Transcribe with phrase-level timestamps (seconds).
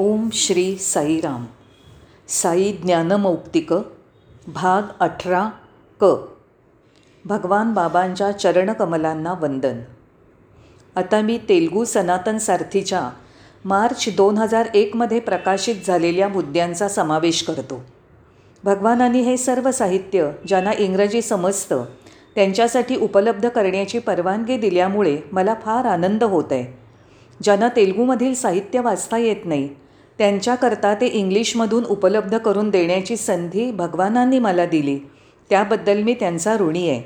[0.00, 1.46] ओम श्री साईराम
[2.28, 3.72] साई ज्ञानमौक्तिक
[4.48, 5.50] भाग अठरा
[6.00, 6.04] क.
[7.24, 9.78] भगवान बाबांच्या चरणकमलांना वंदन.
[10.96, 13.10] आता मी तेलगू सनातन सारथीच्या
[13.64, 17.82] मार्च दोन हजार एकमध्ये प्रकाशित झालेल्या मुद्द्यांचा समावेश करतो.
[18.64, 21.84] भगवानांनी हे सर्व साहित्य ज्यांना इंग्रजी समजतं
[22.34, 26.78] त्यांच्यासाठी उपलब्ध करण्याची परवानगी दिल्यामुळे मला फार आनंद होत आहे
[27.42, 29.68] ज्यांना तेलगूमधील साहित्य वाचता येत नाही
[30.18, 34.98] त्यांच्याकरता ते इंग्लिशमधून उपलब्ध करून देण्याची संधी भगवानांनी मला दिली.
[35.50, 37.02] त्याबद्दल मी त्यांचा ऋणी आहे.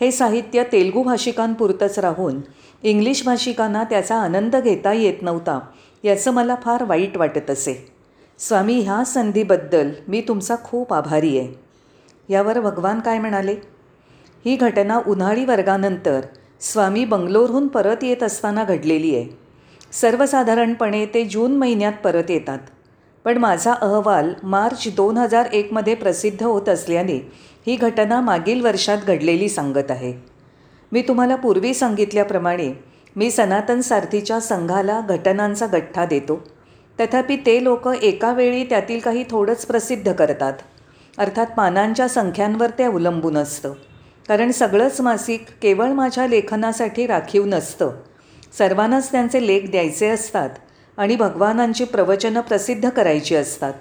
[0.00, 2.40] हे साहित्य तेलगू भाषिकांपुरतंच राहून
[2.82, 5.60] इंग्लिश भाषिकांना त्याचा आनंद घेता येत नव्हता
[6.04, 7.92] याचं मला फार वाईट वाटत असे.
[8.38, 11.48] स्वामी ह्या संधीबद्दल मी तुमचा खूप आभारी आहे.
[12.28, 13.54] यावर भगवान काय म्हणाले?
[14.44, 16.20] ही घटना उन्हाळी वर्गानंतर
[16.60, 19.39] स्वामी बंगलोरहून परत येत असताना घडलेली आहे.
[19.92, 22.58] सर्वसाधारणपणे ते जून महिन्यात परत येतात.
[23.24, 27.32] पण माझा अहवाल मार्च दोन हजार एकमध्ये प्रसिद्ध होत असल्याने
[27.66, 30.12] ही घटना मागील वर्षात घडलेली सांगत आहे.
[30.92, 32.72] मी तुम्हाला पूर्वी सांगितल्याप्रमाणे
[33.16, 36.40] मी सनातन सारथीच्या संघाला घटनांचा गठ्ठा देतो.
[37.00, 40.52] तथापि ते लोक एका वेळी त्यातील काही थोडंच प्रसिद्ध करतात.
[41.18, 43.72] अर्थात पानांच्या संख्यांवर ते अवलंबून असतं.
[44.28, 47.90] कारण सगळंच मासिक केवळ माझ्या लेखनासाठी राखीव नसतं.
[48.58, 50.50] सर्वांनाच त्यांचे लेख द्यायचे असतात
[50.96, 53.72] आणि भगवानांची प्रवचनं प्रसिद्ध करायची असतात.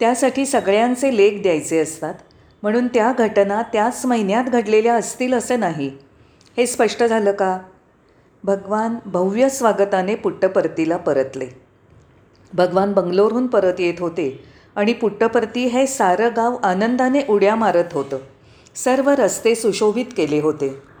[0.00, 2.14] त्यासाठी सगळ्यांचे लेख द्यायचे असतात.
[2.62, 5.90] म्हणून त्या घटना त्याच महिन्यात घडलेल्या असतील असं नाही.
[6.56, 7.58] हे स्पष्ट झालं का?
[8.44, 11.46] भगवान भव्य स्वागताने पुट्टपर्तीला परतले.
[12.54, 14.44] भगवान बंगलोरहून परत येत होते
[14.76, 18.18] आणि पुट्टपर्ती हे सारं गाव आनंदाने उड्या मारत होतं.
[18.74, 20.95] सर्व रस्ते सुशोभित केले होते.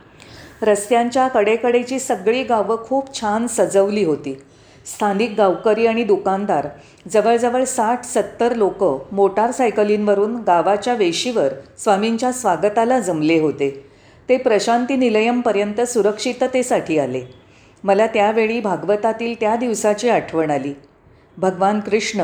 [0.62, 4.42] रस्त्यांच्या कडेकडेची सगळी गावं खूप छान सजवली होती.
[4.86, 6.68] स्थानिक गावकरी आणि दुकानदार
[7.12, 11.48] जवळजवळ साठ सत्तर लोक मोटारसायकलींवरून गावाच्या वेशीवर
[11.78, 13.86] स्वामींच्या स्वागताला जमले होते.
[14.28, 17.22] ते प्रशांती निलयमपर्यंत सुरक्षिततेसाठी आले.
[17.84, 20.74] मला त्यावेळी भागवतातील त्या दिवसाची आठवण आली.
[21.36, 22.20] भगवान कृष्ण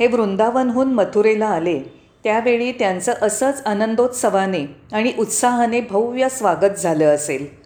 [0.00, 1.80] हे वृंदावनहून मथुरेला आले.
[2.24, 7.63] त्यावेळी त्यांचं असंच आनंदोत्सवाने आणि उत्साहाने भव्य स्वागत झालं असेल.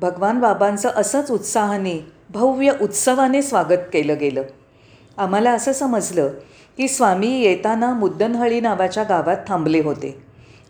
[0.00, 4.42] भगवान बाबांचं असंच उत्साहाने भव्य उत्सवाने स्वागत केलं गेलं.
[5.16, 6.28] आम्हाला असं समजलं
[6.76, 10.18] की स्वामी येताना मुद्दनहळी नावाच्या गावात थांबले होते.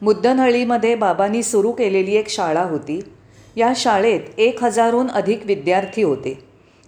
[0.02, 3.00] मुद्दनहळीमध्ये बाबांनी सुरू केलेली एक शाळा होती.
[3.56, 6.44] या शाळेत एक हजारहून अधिक विद्यार्थी होते.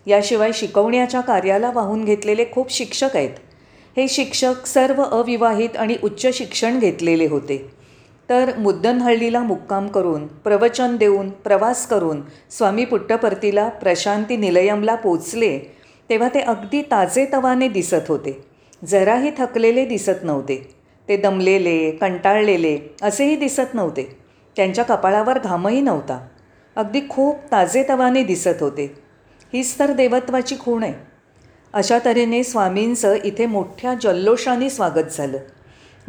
[0.06, 3.30] याशिवाय शिकवण्याच्या कार्याला वाहून घेतलेले खूप शिक्षक आहेत.
[3.96, 7.79] हे शिक्षक सर्व अविवाहित आणि उच्च शिक्षण घेतलेले होते.
[8.30, 12.20] तर मुद्दनहळ्ळीला मुक्काम करून प्रवचन देऊन प्रवास करून
[12.50, 15.58] स्वामी पुट्टपर्तीला प्रशांती निलयमला पोचले
[16.10, 18.44] तेव्हा ते अगदी ताजेतवाने दिसत होते.
[18.86, 20.74] जराही थकलेले दिसत नव्हते.
[21.08, 24.18] ते दमलेले कंटाळलेले असेही दिसत नव्हते.
[24.56, 26.26] त्यांच्या कपाळावर घामही नव्हता.
[26.76, 28.96] अगदी खूप ताजेतवाने दिसत होते.
[29.52, 30.94] हीच तर देवत्वाची खूण आहे.
[31.72, 35.38] अशा तऱ्हेने स्वामींचं इथे मोठ्या जल्लोषाने स्वागत झालं.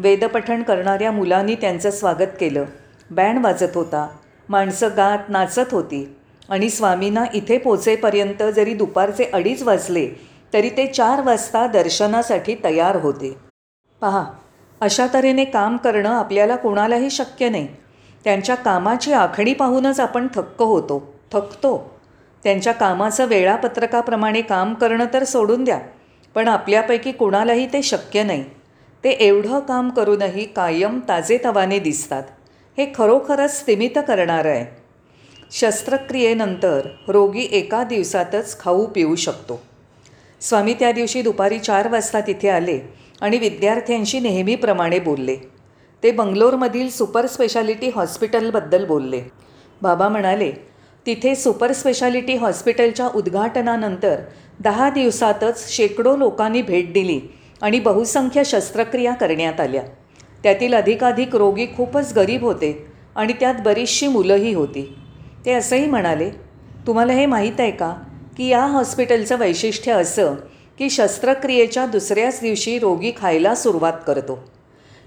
[0.01, 2.63] वेदपठण करणाऱ्या मुलांनी त्यांचं स्वागत केलं.
[3.11, 4.07] बँड वाजत होता.
[4.49, 6.15] माणसं गात नाचत होती.
[6.49, 10.07] आणि स्वामींना इथे पोचेपर्यंत जरी दुपारचे अडीच वाजले
[10.53, 13.35] तरी ते चार वाजता दर्शनासाठी तयार होते.
[14.01, 14.25] पहा
[14.81, 17.67] अशा तऱ्हेने काम करणं आपल्याला कोणालाही शक्य नाही.
[18.23, 21.13] त्यांच्या कामाची आखणी पाहूनच आपण थक्क होतो.
[21.31, 21.99] थकतो.
[22.43, 25.79] त्यांच्या कामाचं वेळापत्रकाप्रमाणे काम करणं तर सोडून द्या
[26.35, 28.43] पण आपल्यापैकी कोणालाही ते शक्य नाही.
[29.03, 32.23] ते एवढं काम करूनही कायम ताजेतवाने दिसतात.
[32.77, 34.65] हे खरोखरच स्थिमित करणारं आहे.
[35.51, 39.61] शस्त्रक्रियेनंतर रोगी एका दिवसातच खाऊ पिऊ शकतो.
[40.41, 42.79] स्वामी त्या दिवशी दुपारी चार वाजता तिथे आले
[43.21, 45.35] आणि विद्यार्थ्यांशी नेहमीप्रमाणे बोलले.
[46.03, 49.21] ते बंगलोरमधील सुपर स्पेशालिटी हॉस्पिटलबद्दल बोलले.
[49.81, 50.51] बाबा म्हणाले
[51.05, 54.15] तिथे सुपर स्पेशालिटी हॉस्पिटलच्या उद्घाटनानंतर
[54.59, 57.19] दहा दिवसातच शेकडो लोकांनी भेट दिली
[57.61, 59.81] आणि बहुसंख्य शस्त्रक्रिया करण्यात आल्या.
[60.43, 62.85] त्यातील अधिकाधिक रोगी खूपच गरीब होते
[63.15, 64.95] आणि त्यात बरीचशी मुलंही होती.
[65.45, 66.29] ते असंही म्हणाले
[66.87, 67.93] तुम्हाला हे माहीत आहे का
[68.37, 70.35] की या हॉस्पिटलचं वैशिष्ट्य असं
[70.79, 74.39] की शस्त्रक्रियेच्या दुसऱ्याच दिवशी रोगी खायला सुरुवात करतो.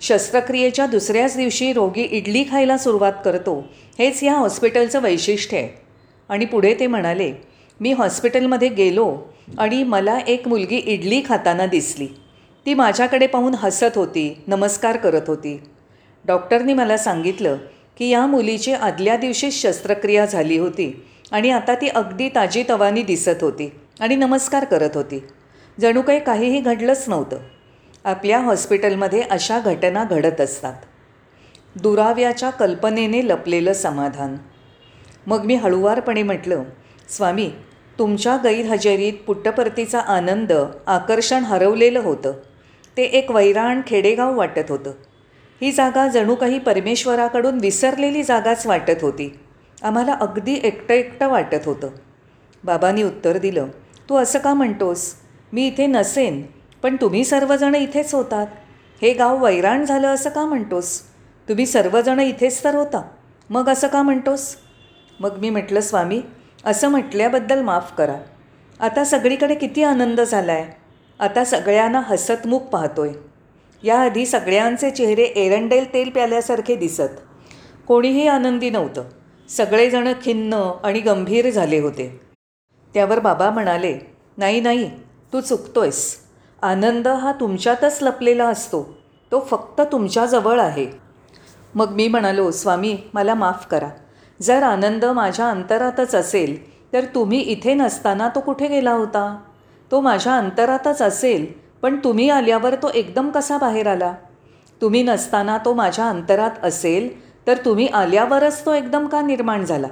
[0.00, 3.64] शस्त्रक्रियेच्या दुसऱ्याच दिवशी रोगी इडली खायला सुरुवात करतो
[3.98, 5.68] हेच या हॉस्पिटलचं वैशिष्ट्य आहे.
[6.28, 7.32] आणि पुढे ते म्हणाले
[7.80, 9.16] मी हॉस्पिटलमध्ये गेलो
[9.58, 12.06] आणि मला एक मुलगी इडली खाताना दिसली.
[12.66, 15.62] ती माझ्याकडे पाहून हसत होती नमस्कार करत होती.
[16.24, 17.56] डॉक्टरनी मला सांगितलं
[17.98, 23.42] की या मुलीची आदल्या दिवशीच शस्त्रक्रिया झाली होती आणि आता ती अगदी ताजी तवानी दिसत
[23.42, 23.70] होती
[24.00, 25.24] आणि नमस्कार करत होती.
[25.80, 27.38] जणू काही काहीही घडलंच नव्हतं.
[28.04, 30.74] आपल्या हॉस्पिटलमध्ये अशा घटना घडत असतात.
[31.76, 34.36] दुराव्याच्या कल्पनेने लपलेलं समाधान.
[35.26, 36.62] मग मी हळुवारपणे म्हटलं
[37.08, 37.50] स्वामी
[37.98, 40.52] तुमच्या गैरहजेरीत पुट्टपर्तीचा आनंद
[40.86, 42.32] आकर्षण हरवलेलं होतं.
[42.96, 44.92] ते एक वैराण खेडेगाव वाटत होतं.
[45.60, 49.38] ही जागा जणू काही परमेश्वराकडून विसरलेली जागाच वाटत होती.
[49.82, 51.88] आम्हाला अगदी एकटं एकटं वाटत होतं.
[52.64, 53.66] बाबांनी उत्तर दिलं
[54.08, 55.14] तू असं का म्हणतोस?
[55.52, 56.42] मी इथे नसेन
[56.82, 58.46] पण तुम्ही सर्वजण इथेच होतात.
[59.02, 61.00] हे गाव वैराण झालं असं का म्हणतोस?
[61.48, 63.02] तुम्ही सर्वजण इथेच तर होता.
[63.50, 64.56] मग असं का म्हणतोस?
[65.20, 66.20] मग मी म्हटलं स्वामी
[66.64, 68.16] असं म्हटल्याबद्दल माफ करा.
[68.80, 70.83] आता सगळीकडे किती आनंद झाला आहे
[71.20, 73.10] आता सगळ्यांना हसतमुख पाहतोय.
[73.82, 77.20] याआधी सगळ्यांचे चेहरे एरंडेल तेल प्याल्यासारखे दिसत.
[77.88, 79.04] कोणीही आनंदी नव्हतं.
[79.48, 82.20] सगळेजण खिन्न आणि गंभीर झाले होते.
[82.94, 83.98] त्यावर बाबा म्हणाले
[84.38, 84.90] नाही नाही
[85.32, 86.16] तू चुकतोयस.
[86.62, 88.98] आनंद हा तुमच्यातच लपलेला असतो.
[89.32, 90.86] तो फक्त तुमच्याजवळ आहे.
[91.74, 93.88] मग मी म्हणालो स्वामी मला माफ करा.
[94.42, 99.38] जर आनंद माझ्या अंतरातच असेल तर तुम्ही इथे नसताना तो कुठे गेला होता?
[99.90, 101.46] तो माझ्या अंतरातच असेल
[101.82, 104.14] पण तुम्ही आल्यावर तो एकदम कसा बाहेर आला?
[104.80, 107.08] तुम्ही नसताना तो माझ्या अंतरात असेल
[107.46, 109.86] तर तुम्ही आल्यावरच तो एकदम का निर्माण झाला?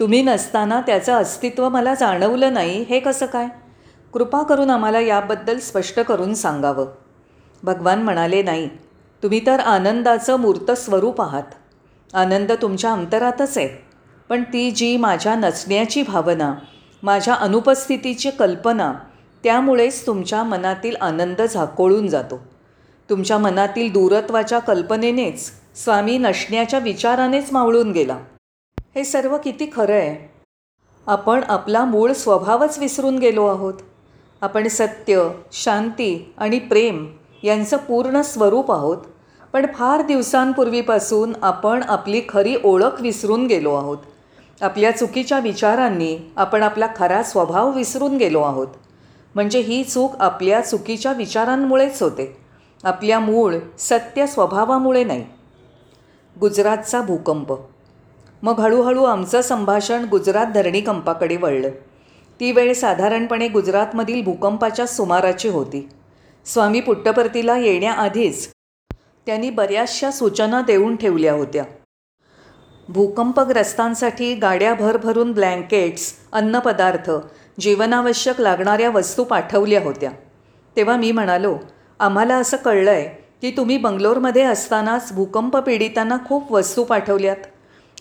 [0.00, 3.46] तुम्ही नसताना त्याचं अस्तित्व मला जाणवलं नाही हे कसं काय?
[4.12, 6.86] कृपा करून आम्हाला याबद्दल स्पष्ट करून सांगावं.
[7.62, 8.68] भगवान म्हणाले नाही
[9.22, 11.54] तुम्ही तर आनंदाचं मूर्त स्वरूप आहात.
[12.14, 13.68] आनंद तुमच्या अंतरातच आहे.
[14.28, 16.54] पण ती जी माझ्या नसण्याची भावना
[17.02, 18.92] माझ्या अनुपस्थितीची कल्पना
[19.44, 22.40] त्यामुळेच तुमच्या मनातील आनंद झाकोळून जातो.
[23.10, 28.18] तुमच्या मनातील दूरत्वाच्या कल्पनेनेच स्वामी नसण्याच्या विचारानेच मावळून गेला.
[28.78, 30.32] हे सर्व किती खरं आहे.
[31.06, 33.74] आपण आपला मूळ स्वभावच विसरून गेलो आहोत.
[34.42, 37.06] आपण सत्य शांती आणि प्रेम
[37.42, 38.96] यांचं पूर्ण स्वरूप आहोत.
[39.52, 43.98] पण फार दिवसांपूर्वीपासून आपण आपली खरी ओळख विसरून गेलो आहोत.
[44.60, 48.66] आपल्या चुकीच्या विचारांनी आपण आपला खरा स्वभाव विसरून गेलो आहोत.
[49.36, 52.36] म्हणजे ही चूक आपल्या चुकीच्या विचारांमुळेच होते.
[52.84, 55.24] आपल्या मूळ सत्य स्वभावामुळे नाही.
[56.40, 57.52] गुजरातचा भूकंप.
[58.42, 61.68] मग हळूहळू आमचं संभाषण गुजरात धरणीकंपाकडे वळलं.
[62.40, 65.88] ती वेळ साधारणपणे गुजरातमधील भूकंपाच्या सुमाराची होती.
[66.44, 68.50] स्वामी पुट्टपर्तीला येण्याआधीच
[69.26, 71.64] त्यांनी बऱ्याचशा सूचना देऊन ठेवल्या होत्या.
[72.88, 77.10] भूकंपग्रस्तांसाठी गाड्या भरभरून ब्लँकेट्स अन्नपदार्थ
[77.60, 80.10] जीवनावश्यक लागणाऱ्या वस्तू पाठवल्या होत्या.
[80.76, 81.56] तेव्हा मी म्हणालो
[82.00, 83.04] आम्हाला असं कळलं आहे
[83.42, 87.36] की तुम्ही बंगलोरमध्ये असतानाच भूकंप पीडितांना खूप वस्तू पाठवल्यात.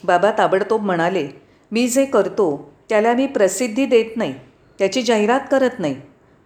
[0.03, 1.27] बाबा ताबडतोब म्हणाले
[1.71, 4.33] मी जे करतो त्याला मी प्रसिद्धी देत नाही
[4.79, 5.95] त्याची जाहिरात करत नाही.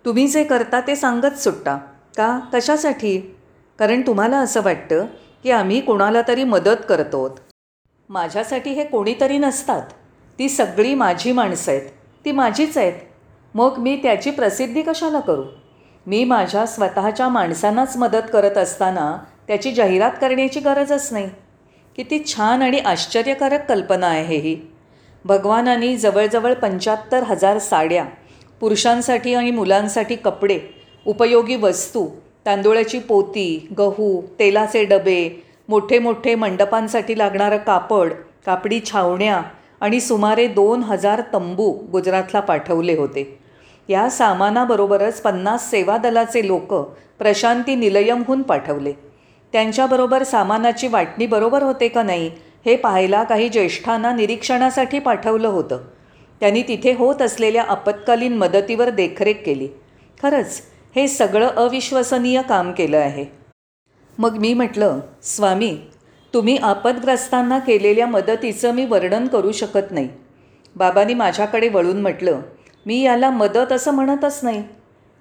[0.06, 1.78] तुम्ही जे करता ते सांगत सुटता.
[2.18, 2.40] का?
[2.54, 3.36] कशासाठी?
[3.80, 5.06] कारण तुम्हाला असं वाटतं
[5.44, 7.40] की आम्ही कोणाला तरी मदत करतो
[8.10, 9.82] माझ्यासाठी हे कोणीतरी नसतात.
[10.40, 11.82] ती सगळी माझी माणसं आहेत.
[12.26, 12.94] ती माझीच आहेत.
[13.54, 15.44] मग मी त्याची प्रसिद्धी कशाला करू?
[16.08, 19.18] मी माझ्या स्वतःच्या माणसांनाच मदत करत असताना
[19.48, 21.30] त्याची जाहिरात करण्याची गरजच नाही.
[21.96, 24.56] किती छान आणि आश्चर्यकारक कल्पना आहे ही.
[25.26, 28.06] भगवानांनी जवळजवळ पंच्याहत्तर हजार साड्या
[28.60, 30.60] पुरुषांसाठी आणि मुलांसाठी कपडे
[31.06, 32.08] उपयोगी वस्तू
[32.46, 38.14] तांदूळाची पोती गहू तेलाचे डबे मोठे मोठे मंडपांसाठी लागणारं कापड
[38.46, 39.42] कापडी छावण्या
[39.82, 43.40] आणि सुमारे दोन हजार तंबू गुजरातला पाठवले होते.
[43.90, 46.74] या सामानाबरोबरच पन्नास सेवा दलाचे लोक
[47.20, 48.94] प्रशांती निलयमहून पाठवले.
[49.52, 52.32] त्यांच्याबरोबर सामानाची वाटणी बरोबर होते का नाही
[52.66, 55.78] हे पाहायला काही ज्येष्ठांना निरीक्षणासाठी पाठवलं होतं.
[56.40, 59.68] त्यांनी तिथे होत असलेल्या आपत्कालीन मदतीवर देखरेख केली.
[60.24, 60.62] खरंच
[60.96, 63.26] हे सगळं अविश्वसनीय काम केलं आहे.
[64.18, 65.78] मग मी म्हटलं स्वामी
[66.34, 70.10] तुम्ही आपदग्रस्तांना केलेल्या मदतीचं मी वर्णन करू शकत नाही.
[70.76, 72.42] बाबांनी माझ्याकडे वळून म्हटलं
[72.86, 74.64] मी याला मदत असं म्हणतच नाही.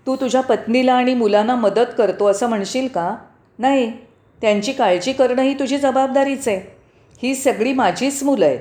[0.07, 3.17] तू तुझ्या पत्नीला आणि मुलांना मदत करतो असं म्हणशील का?
[3.59, 3.93] नाही.
[4.41, 6.77] त्यांची काळजी करणं ही तुझी जबाबदारीच आहे.
[7.23, 8.59] ही सगळी माझीच मुलं आहेत.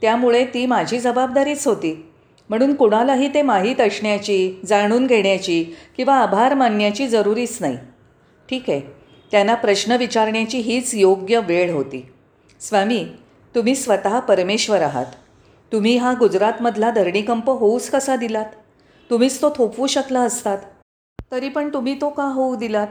[0.00, 2.04] त्यामुळे ती माझी जबाबदारीच होती.
[2.48, 5.64] म्हणून कुणालाही ते माहीत असण्याची जाणून घेण्याची
[5.96, 7.78] किंवा आभार मानण्याची जरुरीच नाही.
[8.50, 8.97] ठीक आहे.
[9.30, 12.12] त्यांना प्रश्न विचारण्याची हीच योग्य वेळ होती.
[12.60, 13.06] स्वामी
[13.54, 15.06] तुम्ही स्वतः परमेश्वर आहात.
[15.72, 18.44] तुम्ही हा गुजरातमधला धरणीकंप होऊच कसा दिलात?
[19.10, 20.58] तुम्हीच तो थोपवू शकला असतात.
[21.32, 22.86] तरी पण तुम्ही तो का होऊ दिलात?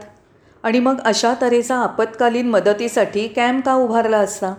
[0.64, 4.54] आणि मग अशा तऱ्हेचा आपत्कालीन मदतीसाठी कॅम्प का उभारला असता?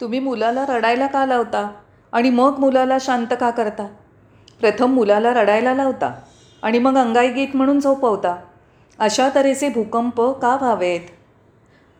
[0.00, 1.70] तुम्ही मुलाला रडायला का लावता?
[2.12, 3.86] आणि मग मुलाला शांत का करता?
[4.60, 6.20] प्रथम मुलाला रडायला लावता
[6.62, 8.36] आणि मग अंगाईगीत म्हणून झोपवता.
[8.98, 11.00] अशा तऱ्हेचे भूकंप का व्हावेत?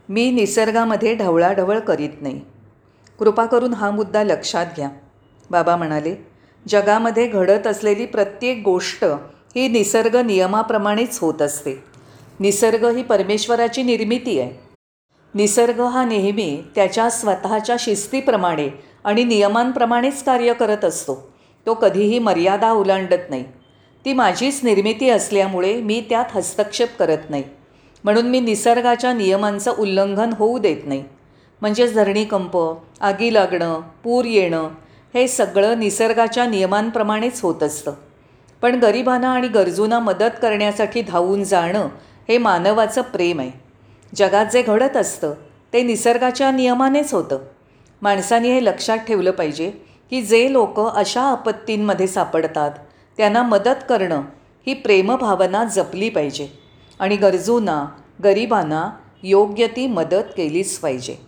[0.09, 2.41] मी निसर्गामध्ये ढवळाढवळ करीत नाही.
[3.19, 4.89] कृपा करून हा मुद्दा लक्षात घ्या.
[5.51, 6.15] बाबा म्हणाले
[6.69, 9.05] जगामध्ये घडत असलेली प्रत्येक गोष्ट
[9.57, 11.85] ही निसर्ग नियमाप्रमाणेच होत असते.
[12.41, 14.61] निसर्ग ही परमेश्वराची निर्मिती आहे.
[15.35, 18.69] निसर्ग हा नेहमी त्याच्या स्वतःच्या शिस्तीप्रमाणे
[19.05, 21.33] आणि नियमांप्रमाणेच कार्य करत असतो.
[21.67, 23.45] तो कधीही मर्यादा ओलांडत नाही.
[24.07, 27.43] ती माझीच निर्मिती असल्यामुळे मी त्यात हस्तक्षेप करत नाही.
[28.05, 31.05] म्हणून मी निसर्गाच्या नियमांचं उल्लंघन होऊ देत नाही.
[31.61, 34.69] म्हणजेच धरणीकंप आगी लागणं पूर येणं
[35.15, 37.93] हे सगळं निसर्गाच्या नियमांप्रमाणेच होत असतं.
[38.63, 41.89] पण गरिबांना आणि गरजूंना मदत करण्यासाठी धावून जाणं
[42.29, 43.51] हे मानवाचं प्रेम आहे.
[44.15, 45.35] जगात जे घडत असतं
[45.73, 47.39] ते निसर्गाच्या नियमानेच होतं.
[48.03, 49.71] माणसाने हे लक्षात ठेवलं पाहिजे
[50.11, 52.71] की जे लोक अशा आपत्तींमध्ये सापडतात
[53.17, 54.23] त्यांना मदत करणं
[54.67, 56.49] ही प्रेमभावना जपली पाहिजे
[56.99, 57.85] आणि गरजूंना
[58.25, 58.91] गरिबांना
[59.23, 61.26] योग्य ती मदत केलीच पाहिजे.